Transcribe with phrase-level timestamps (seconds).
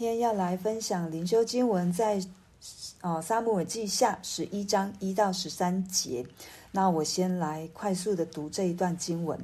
[0.00, 2.26] 天要来分享灵修经文在，在
[3.02, 6.24] 哦撒母耳记下十一章一到十三节。
[6.72, 9.38] 那我先来快速的读这一段经文。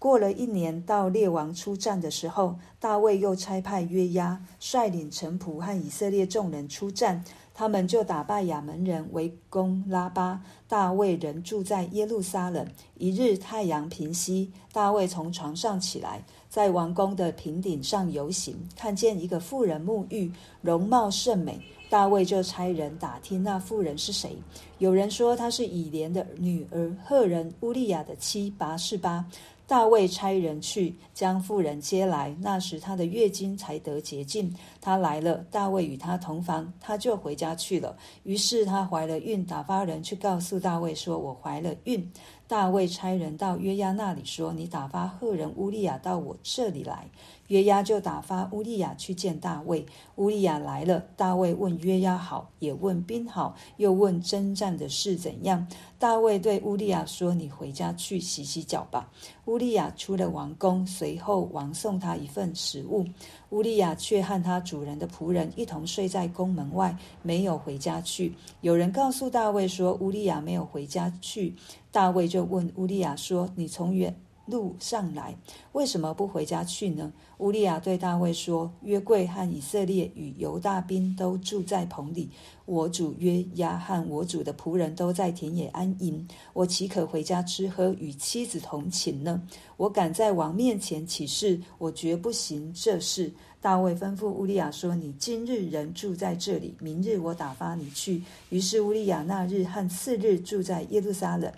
[0.00, 7.24] 过了一年，到列王出战的时候，大卫又差派约押率领臣仆和以色列众人出战。
[7.60, 10.40] 他们就打败亚扪人，围攻拉巴。
[10.66, 12.66] 大卫人住在耶路撒冷。
[12.96, 20.32] 一日太阳平西，大卫从床上起来，在王宫的平顶上游行，看见一个妇人沐浴，
[20.62, 21.60] 容貌甚美。
[21.90, 24.38] 大卫就差人打听那妇人是谁。
[24.78, 29.22] 有人说她是以莲的女儿赫人乌利亚的妻拔示巴。
[29.70, 34.52] 大卫差人去将妇人接来，那时她的月经才得洁净。
[34.80, 37.96] 她来了，大卫与她同房，她就回家去了。
[38.24, 42.10] 于是她怀了孕，打发人去告诉大卫说：“我怀了孕。”
[42.50, 47.08] 大卫差人到约押那里说：“你打发赫人乌利亚到我这里来。”
[47.46, 49.86] 约押就打发乌利亚去见大卫。
[50.16, 55.64] 乌利亚来了，大卫问约押好，也问兵好，又问征战的事怎样。
[55.96, 59.08] 大卫对乌利亚说：“你回家去洗洗脚吧。”
[59.46, 63.06] 乌利亚出了王宫，随后王送他一份食物。
[63.50, 68.34] 乌利亚却和他主人的仆人一同睡在宫门外，没有回家去。
[68.60, 71.54] 有人告诉大卫说：“乌利亚没有回家去。”
[71.90, 74.16] 大卫就问乌利亚说：“你从远
[74.50, 75.36] 路上来，
[75.72, 82.28] 为什么不回家去呢？”乌利亚对大卫说：“约柜和以色列与犹大兵都住在棚里，
[82.66, 89.40] 我主约押和我主的仆人都在田野安营，我岂可回家吃喝，与妻子同寝呢？
[89.78, 101.50] 我敢在王面前起誓，我绝不行这事。”大卫吩咐乌利亚说：“你今日仍住在这里，明日我打发你去。”于是乌利亚那日和次日住在耶路撒冷。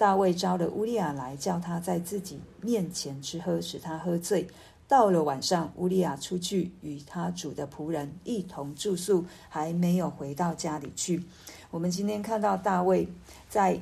[0.00, 4.48] 大卫招了乌利亚来，叫他在自己面前吃喝，使他喝醉。
[4.88, 11.22] 到了晚上，乌利亚出去与他主的仆人一同住宿，还没有回到家里去。
[11.70, 13.06] 我们今天看到大卫
[13.50, 13.78] 在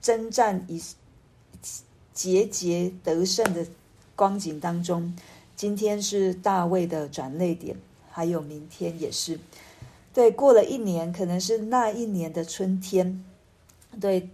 [0.00, 0.80] 征战以
[2.14, 3.66] 节节得胜的
[4.14, 5.12] 光景当中，
[5.56, 7.76] 今天是大卫的转泪点，
[8.12, 9.40] 还有明天也是。
[10.14, 13.24] 对，过了一年，可能是那一年的春天，
[14.00, 14.30] 对。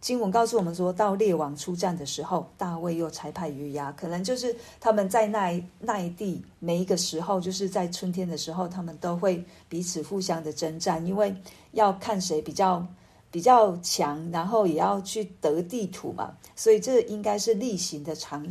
[0.00, 11.34] 经文告诉我们说，到列王出战的时候，大卫又差派约押，可能就是他们在那一那一地每一个时候，就是在春天的时候，他们都会彼此互相的征战，因为
[11.72, 12.86] 要看谁比较
[13.30, 18.46] 比较强，然后也要去得地土嘛，所以这应该是例行的常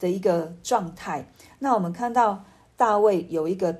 [0.00, 1.24] 的一个状态。
[1.60, 2.44] 那我们看到
[2.76, 3.74] 大卫有一个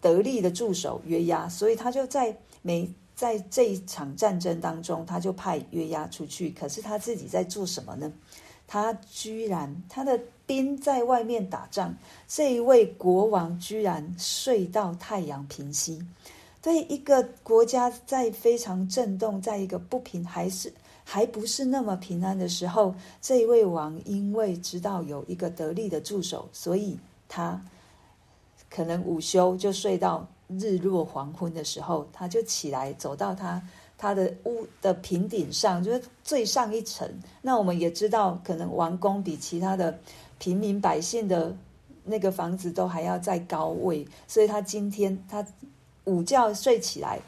[0.00, 2.92] 得力的助手约押，所以他就在每。
[3.16, 6.50] 在这一场战争当中，他就派约押出去。
[6.50, 8.12] 可是他自己在做什么呢？
[8.68, 11.94] 他居然他的兵在外面打仗，
[12.28, 16.06] 这一位国王居然睡到太阳平西。
[16.60, 20.70] 对一个国家在非常震动，在一个不平还是
[21.02, 26.98] 还不是那么平安的时候，这一位王因为知道有一个得力的助手，所以
[27.28, 27.58] 他
[28.68, 30.28] 可能午休就睡到。
[30.48, 33.60] 日落黄昏的时候，他就起来走到他
[33.98, 37.08] 他的屋的平顶上，就是最上一层。
[37.42, 39.98] 那我们也知道，可能王宫比其他的
[40.38, 41.56] 平民百姓的
[42.04, 45.44] 那个房子都还要在高位，所以他今天他
[46.04, 47.18] 午觉睡起来，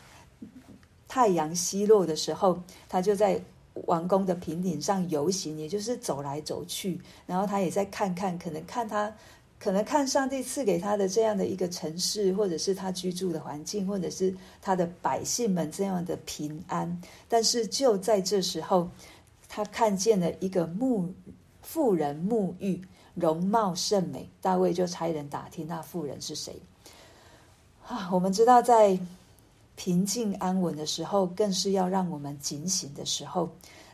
[1.09, 3.43] 太阳西落的时候，他就在
[3.87, 9.13] 王宫的平顶上游行，也就是走来走去，然后他也在看看，可能看他。
[9.59, 14.33] 可能看上帝赐给他的这样的一个城市，或者是他居住的环境，或者是
[14.63, 17.03] 他的百姓们这样的平安。
[17.29, 18.89] 但是就在这时候，
[19.49, 21.09] 他看见了一个沐
[21.61, 22.81] 妇人沐浴，
[23.15, 24.29] 容貌甚美。
[24.41, 26.55] 大卫就差人打听那妇人是谁。
[27.85, 28.97] 啊，我们知道在
[29.75, 33.51] 平静安稳的时候，更是要让我们警醒的时候。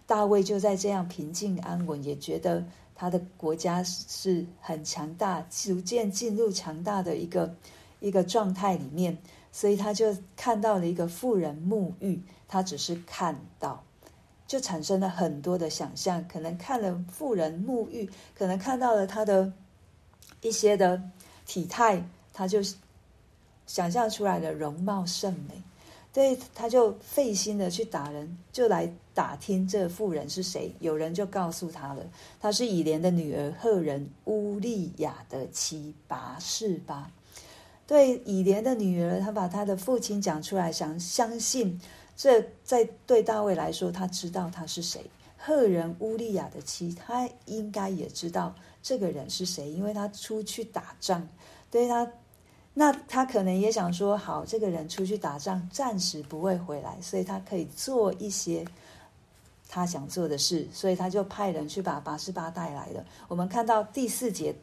[0.07, 2.63] 大卫就在这样平静安稳，也觉得。
[2.95, 7.55] 他的国家是很强大，逐渐进入强大的一个
[8.01, 9.19] 一个状态里面，
[9.51, 13.83] 所以他就看到了一个富人沐浴，他只是看到，
[14.47, 19.53] 就产生了很多的想象，可能看了富人沐浴，可能看到了他的
[20.43, 21.03] 一些的
[21.47, 22.61] 体态，他就
[23.67, 25.63] 想象出来的容貌甚美。
[26.15, 30.73] 所以他就费心的去打人，就来打听这妇人是谁。
[30.79, 32.07] 有人就告诉他了，
[32.41, 37.11] 她是以莲的女儿赫人乌利亚的妻拔示巴。
[37.85, 41.81] 对以莲的女儿，他把他的父亲讲出来，想相信
[42.17, 45.05] 这在对大卫来说，他知道他是谁。
[45.37, 51.29] 赫人乌利亚的妻，他应该也知道这个人是谁，因为他出去打仗，
[51.73, 52.09] 对他。
[52.77, 58.65] 那他可能也想说，好，这个人出去打仗，暂时不会回来，所以他可以做一些
[59.69, 63.05] 他想做的事，所以他就派人去把拔示巴带来了。
[63.29, 64.57] 我们看到第四节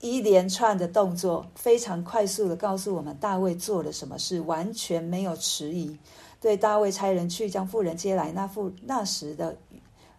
[0.00, 5.96] 一连串的动作，非常快速的告诉我们大卫做了什么事，完全没有迟疑。
[6.40, 9.56] 对，大卫差人去将妇人接来，那妇那时的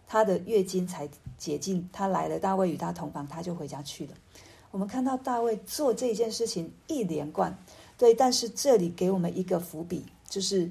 [0.06, 1.08] 他的月经才
[1.38, 4.14] 解禁，他来了，大卫与他同房，他就回家去了。
[4.70, 7.58] 我们看到大卫做这件事情一连贯，
[7.98, 10.70] 对，但是这里给我们一个伏笔，就是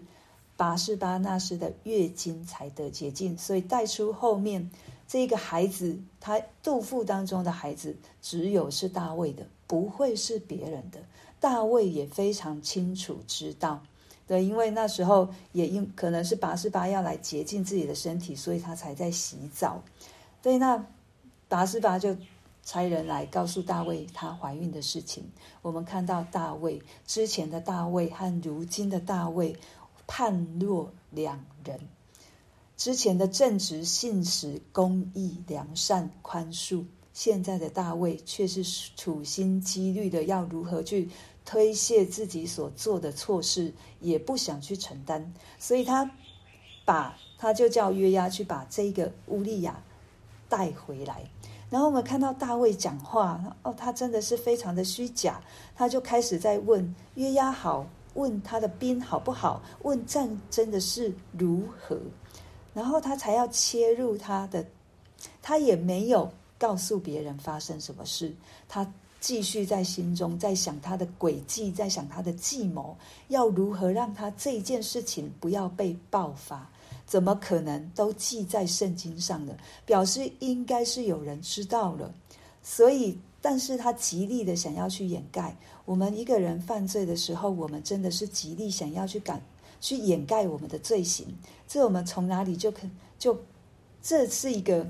[0.55, 4.71] 拔示巴那时的月经才得洁净，所以带出后面
[5.05, 10.99] 这一个孩子，他肚腹当中的孩子只有是大卫的，不会是别人的。
[11.41, 13.81] 大卫也非常清楚知道，
[14.25, 19.83] 对，因为那时候也因可能是拔示巴要来洁净自己的身体，所以他才在洗澡。
[20.41, 20.85] 对，那
[21.49, 22.15] 拔示巴就。
[22.63, 25.31] 差人来告诉大卫她怀孕的事情。
[25.61, 29.55] 我们看到大卫之前的大卫和如今的大卫
[30.05, 31.79] 判若两人。
[32.77, 38.63] 之前的正直、信实、公义、良善、宽恕，现在的大卫却是
[38.95, 41.09] 处心积虑的要如何去
[41.43, 45.33] 推卸自己所做的错事，也不想去承担。
[45.57, 46.09] 所以他
[46.85, 49.83] 把他就叫约押去把这个乌利亚
[50.47, 51.29] 带回来。
[51.69, 55.39] 然后我们看到大卫讲话，哦，他真的是非常的虚假。
[55.75, 57.85] 他就开始在问约押好，
[58.15, 61.97] 问他的兵好不好，问战争的事如何，
[62.73, 64.65] 然后他才要切入他的，
[65.41, 68.33] 他也没有告诉别人发生什么事，
[68.67, 76.67] 他继续在心中在想他的诡计，在想他的计谋，要如何让他这件事情不要被爆发。
[77.09, 79.57] 怎么可能都记在圣经上的？
[79.83, 82.13] 表示应该是有人知道了，
[82.61, 85.57] 所以，但是他极力的想要去掩盖。
[85.85, 89.41] 我们一个人犯罪的时候，我们真的是极力想要去赶、
[89.81, 91.25] 去掩盖我们的罪行。
[91.67, 92.81] 这我们从哪里就可
[93.17, 93.35] 就，
[94.03, 94.85] 这是一个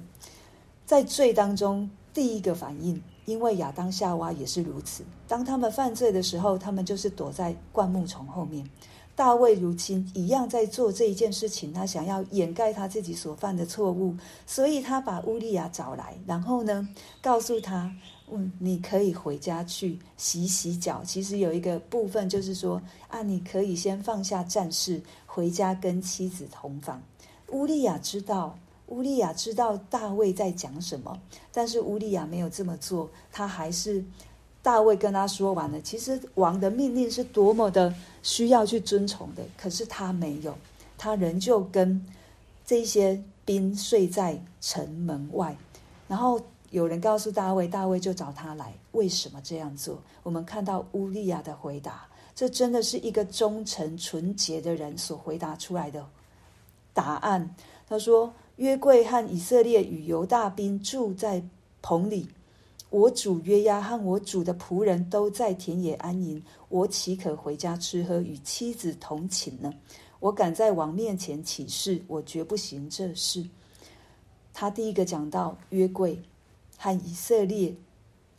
[0.86, 5.06] 在罪当中第一个反应，因为亚当夏娃也是如此。
[5.26, 8.70] 当他们犯罪的时候，他们就是躲在灌木丛后面。
[9.20, 14.16] 大卫如今一样在做这一件事情，他想要掩盖他自己所犯的错误，
[14.48, 16.88] 所以他把乌利亚找来，然后呢，
[17.22, 17.94] 告诉他，
[18.32, 21.04] 嗯，你可以回家去洗洗脚。
[21.04, 27.04] 其实有一个部分就是说，啊，你可以先放下战事，回家跟妻子同房。
[27.50, 31.20] 乌利亚知道，乌利亚知道大卫在讲什么，
[31.52, 34.02] 但是乌利亚没有这么做，他还是。
[34.62, 40.54] 大卫跟他说完了，其实王的命令是多么的需要去遵从的，可是他没有，
[40.98, 42.06] 他仍旧跟
[42.66, 45.56] 这些兵睡在城门外。
[46.08, 46.42] 然后
[46.72, 49.98] 有人告诉大卫，大卫就找他来，为什么这样做？
[50.24, 56.06] 我们看到乌利亚的回答，这真的是一个忠诚纯洁的人所回答出来的
[56.94, 57.56] 答案。
[57.88, 61.42] 他说：“约柜和以色列与犹大兵住在
[61.82, 62.28] 棚里。”
[62.90, 69.72] 我主约押和我主的仆人都在田野安营，我岂可回家吃喝，与妻子同寝呢？
[70.20, 73.46] 我敢在王面前起誓，我绝不行这事。
[74.54, 76.20] 他第一个讲到约柜
[76.78, 77.74] 和以色列，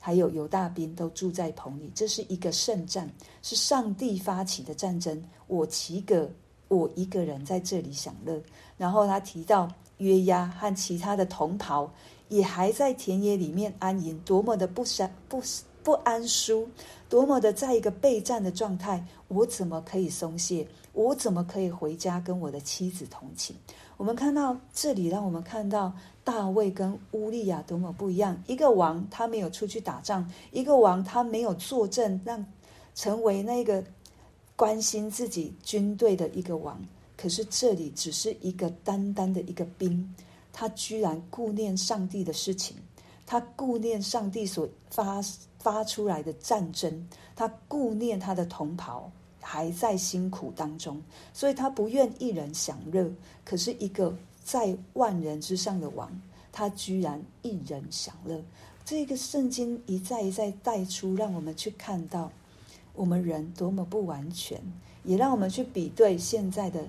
[0.00, 3.08] 还有犹大兵都住在棚里，这是一个圣战，
[3.42, 5.22] 是上帝发起的战争。
[5.46, 6.28] 我岂可
[6.66, 8.42] 我一个人在这里享乐？
[8.76, 11.88] 然后他提到约押和其他的同袍。
[12.30, 15.42] 也还在田野里面安营，多么的不善不
[15.82, 16.66] 不安舒，
[17.08, 20.66] 多么的在一个备战的状态，我怎么可以松懈？
[20.92, 23.52] 我怎么可以回家跟我的妻子同寝？
[23.96, 25.92] 我们看到这里，让我们看到
[26.24, 28.42] 大卫跟乌利亚多么不一样。
[28.46, 32.44] 一个王他没有出去打仗，一个王他没有坐镇，让
[32.94, 33.84] 成为那个
[34.56, 36.80] 关心自己军队的一个王。
[37.16, 40.14] 可是这里只是一个单单的一个兵。
[40.52, 42.76] 他居然顾念上帝的事情，
[43.26, 45.20] 他顾念上帝所发
[45.58, 51.02] 发出来的战争，他顾念他的同袍还在辛苦当中，
[51.32, 53.10] 所以他不愿一人享乐。
[53.44, 56.10] 可是，一个在万人之上的王，
[56.50, 58.42] 他居然一人享乐。
[58.84, 62.30] 这个圣经一再一再带出，让我们去看到
[62.94, 64.60] 我们人多么不完全，
[65.04, 66.84] 也让我们去比对现在的。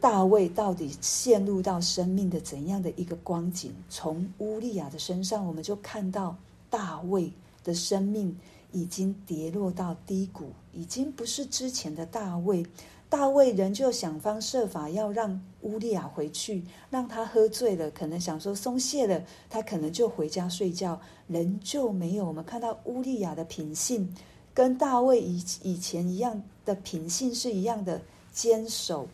[0.00, 3.70] 大卫到底陷入到生命的怎样的一个光景？
[3.90, 6.34] 从乌利亚的身上，我们就看到
[6.70, 7.30] 大卫
[7.62, 8.34] 的生命
[8.72, 12.64] 已经跌落到低谷，已经不是之前的大卫。
[13.10, 22.24] 大卫仍旧想方设法要让乌利亚回去，让他喝醉了，可能想说松懈了，他可能就回家睡觉，仍旧没有。
[22.24, 24.14] 我们看到乌利亚的品性。
[24.52, 28.00] 跟大卫以以前一样的品性是一样的，
[28.32, 29.08] 坚守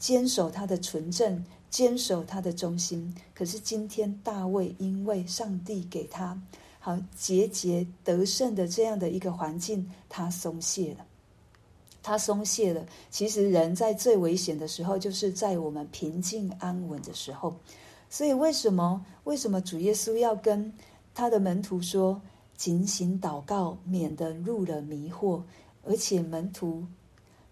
[0.00, 3.14] 坚守他的纯正，坚守他的忠心。
[3.32, 6.42] 可是今天大卫因为上帝给他
[6.80, 11.06] 好节节得胜的这样的一个环境，他松懈了。
[12.02, 12.86] 他松懈了。
[13.10, 17.54] 其实人在最危险的时候，就是在我们平静安稳的时候。
[18.08, 20.72] 所以为什么为什么主耶稣要跟
[21.14, 22.22] 他的门徒说，
[22.56, 25.42] 警醒祷告，免得入了迷惑？
[25.84, 26.86] 而且门徒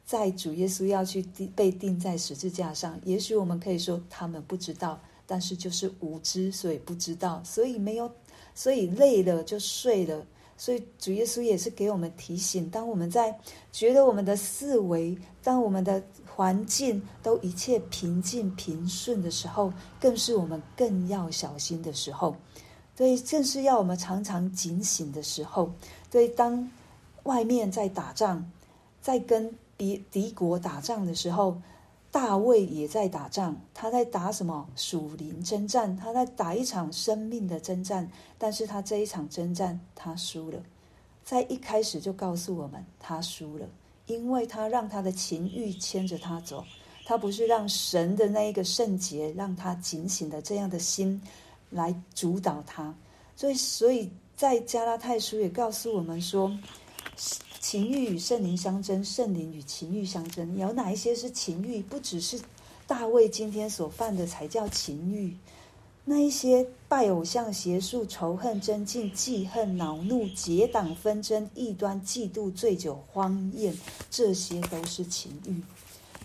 [0.08, 1.22] 在主耶稣要去
[1.54, 8.10] 被钉在十字架上，也许我们可以说他们不知道，但是就是无知，所以不知道，所以没有，
[8.54, 10.26] 所以累了就睡了。
[10.56, 13.38] 所以主耶稣也是给我们提醒：当我们在
[13.70, 16.02] 觉得我们的四维、当我们的
[16.34, 22.34] 环境都一切平静平顺的时候，更是我们更要小心的时候。
[22.96, 25.70] 对，正是要我们常常警醒的时候。
[26.10, 26.66] 对，当
[27.24, 28.50] 外面在打仗，
[29.02, 31.56] 在跟敌敌国打仗的时候。
[32.10, 35.94] 大卫也在打仗，他在打什么属灵征战？
[35.94, 40.58] 他在打一场生命的征战，但是他这一场征战他输了，
[41.22, 43.68] 在一开始就告诉我们他输了，
[44.06, 46.64] 因为他让他的情欲牵着他走，
[47.04, 51.20] 他不是让神的那一个圣洁让他警醒的这样的心
[51.68, 52.92] 来主导他，
[53.36, 56.50] 所以所以在加拉太书也告诉我们说。
[57.60, 60.56] 情欲与圣灵相争，圣灵与情欲相争。
[60.56, 61.82] 有哪一些是情欲？
[61.82, 62.40] 不只是
[62.86, 65.36] 大卫今天所犯的才叫情欲，
[66.04, 73.76] 那一些拜偶像、邪术、仇恨、争竞、记恨、恼怒、结党纷争、异端、嫉妒、醉酒、荒宴，
[74.10, 75.60] 这些都是情欲。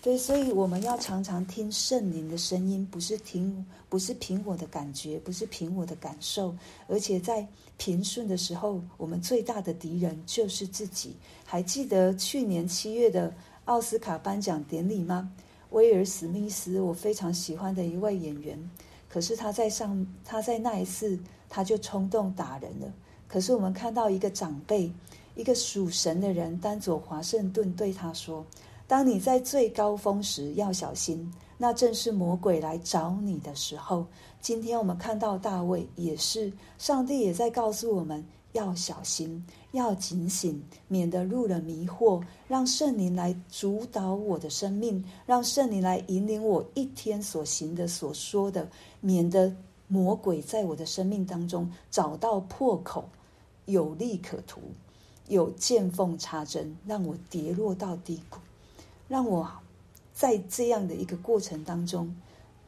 [0.04, 6.54] 对，所以我们要常常听圣灵的声音，不是听，不是凭我的感觉，不是凭我的感受，
[6.86, 11.16] 而且在平顺的时候，我们最大的敌人就是自己。
[11.46, 13.32] 还记得去年七月的
[13.64, 15.32] 奥斯卡颁奖典礼吗？
[15.70, 18.70] 威尔史密斯，我非常喜欢的一位演员，
[19.08, 21.18] 可是他在上，他在那一次
[21.48, 22.92] 他就冲动打人了。
[23.26, 24.92] 可是我们看到一个长辈，
[25.34, 28.44] 一个属神的人，丹佐华盛顿对他说。
[28.86, 34.06] 当你在最高峰时要小心，那正是魔鬼来找你的时候。
[34.40, 38.22] 今天我们看到大卫也是，上帝也在告诉我们
[38.52, 42.22] 要小心，要警醒，免得入了迷惑。
[42.46, 48.68] 让圣灵来主导我的生命，让圣灵来引领我一天所行的、所说的，
[49.00, 49.50] 免得
[49.88, 53.08] 魔鬼在我的生命当中找到破口，
[53.64, 54.60] 有利可图，
[55.28, 58.38] 有见缝插针，让我跌落到低谷。
[59.14, 59.48] 让我
[60.12, 62.12] 在这样的一个过程当中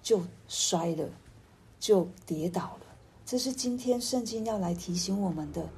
[0.00, 1.08] 就摔了，
[1.80, 2.86] 就跌倒了。
[3.24, 5.68] 这是今天圣经要来提醒我们的，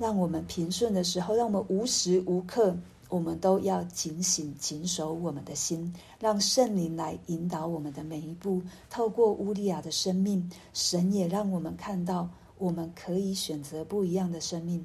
[0.00, 2.76] 让我们平顺的时候，让我们无时无刻
[3.08, 8.60] 我们都要警醒、谨守我们的心，让圣灵来引导我们的每一步。
[8.90, 12.28] 透过乌利亚的生命，神也让我们看到，
[12.58, 14.84] 我们可以选择不一样的生命。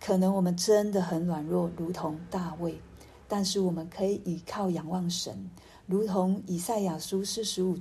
[0.00, 2.76] 可能我们真的很软弱，如同大卫。
[3.36, 5.36] 但是我们可以依靠仰望神，
[5.86, 7.76] 如同以赛亚书四十五、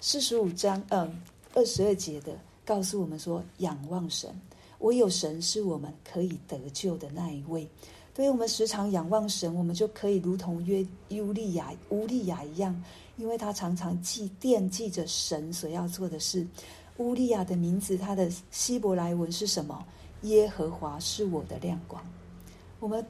[0.00, 1.10] 四十五章二
[1.54, 4.30] 二十二节的告诉我们说：仰望神，
[4.78, 7.68] 唯有神是我们可以得救的那一位。
[8.14, 10.86] 所以我们时常仰望神，我们就可以如同约
[11.20, 12.80] 乌利亚、乌利亚一样，
[13.16, 16.46] 因为他常常记惦记着神所要做的事。
[16.98, 19.84] 乌利亚的名字，他的希伯来文是什么？
[20.20, 22.00] 耶和华是我的亮光。
[22.78, 23.04] 我们。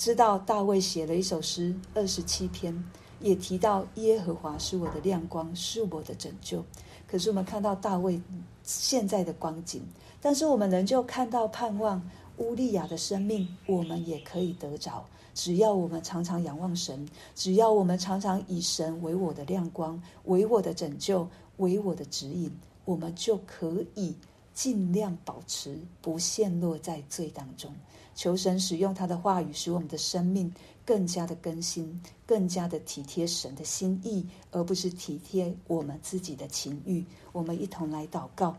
[0.00, 2.74] 知道大卫写了一首诗，二十七篇，
[3.20, 6.64] 也提到耶和华是我的亮光，是我的拯救。
[7.06, 8.18] 可是我们看到大卫
[8.62, 9.82] 现在的光景，
[10.18, 12.00] 但是我们仍旧看到盼望
[12.38, 15.04] 乌利亚的生命，我们也可以得着。
[15.34, 21.28] 只要我们常常仰望神，只要我们常常以神为我的亮光，为我的拯救，
[21.58, 22.50] 为我的指引，
[22.86, 24.14] 我们就可以
[24.54, 27.74] 尽量保持不陷落在罪当中。
[28.14, 30.52] 求神使用他的话语，使我们的生命
[30.84, 37.04] 更加的更新，更加的体贴神的心意，而不是体贴我们自己的情欲。
[37.32, 38.56] 我们一同来祷告。